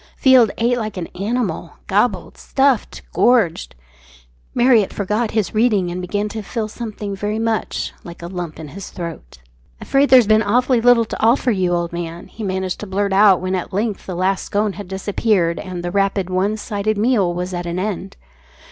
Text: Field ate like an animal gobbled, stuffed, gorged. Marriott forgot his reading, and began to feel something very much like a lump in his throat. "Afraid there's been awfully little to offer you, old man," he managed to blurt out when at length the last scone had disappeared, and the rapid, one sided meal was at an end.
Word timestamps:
Field 0.17 0.49
ate 0.57 0.79
like 0.79 0.97
an 0.97 1.05
animal 1.13 1.73
gobbled, 1.85 2.35
stuffed, 2.35 3.03
gorged. 3.13 3.75
Marriott 4.55 4.91
forgot 4.91 5.29
his 5.29 5.53
reading, 5.53 5.91
and 5.91 6.01
began 6.01 6.27
to 6.27 6.41
feel 6.41 6.67
something 6.67 7.15
very 7.15 7.37
much 7.37 7.93
like 8.03 8.23
a 8.23 8.27
lump 8.27 8.59
in 8.59 8.69
his 8.69 8.89
throat. 8.89 9.37
"Afraid 9.79 10.09
there's 10.09 10.25
been 10.25 10.41
awfully 10.41 10.81
little 10.81 11.05
to 11.05 11.23
offer 11.23 11.51
you, 11.51 11.71
old 11.71 11.93
man," 11.93 12.25
he 12.29 12.43
managed 12.43 12.79
to 12.79 12.87
blurt 12.87 13.13
out 13.13 13.41
when 13.41 13.53
at 13.53 13.73
length 13.73 14.07
the 14.07 14.15
last 14.15 14.43
scone 14.45 14.73
had 14.73 14.87
disappeared, 14.87 15.59
and 15.59 15.83
the 15.83 15.91
rapid, 15.91 16.31
one 16.31 16.57
sided 16.57 16.97
meal 16.97 17.31
was 17.31 17.53
at 17.53 17.67
an 17.67 17.77
end. 17.77 18.17